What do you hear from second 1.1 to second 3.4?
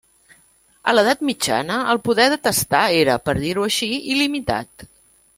mitjana, el poder de testar era, per